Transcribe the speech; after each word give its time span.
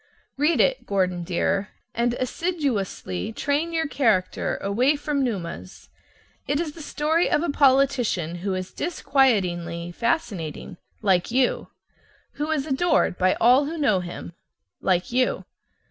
Read 0.35 0.59
it, 0.59 0.87
Gordon 0.87 1.23
dear, 1.23 1.69
and 1.93 2.15
assiduously 2.15 3.31
train 3.31 3.71
your 3.71 3.85
character 3.87 4.57
away 4.57 4.95
from 4.95 5.23
Numa's. 5.23 5.89
It's 6.47 6.71
the 6.71 6.81
story 6.81 7.29
of 7.29 7.43
a 7.43 7.51
politician 7.51 8.37
who 8.37 8.55
is 8.55 8.73
disquietingly 8.73 9.91
fascinating 9.93 10.77
(like 11.03 11.29
you). 11.29 11.67
Who 12.37 12.49
is 12.49 12.65
adored 12.65 13.19
by 13.19 13.35
all 13.35 13.65
who 13.65 13.77
know 13.77 13.99
him 13.99 14.33
(like 14.81 15.11
you). 15.11 15.45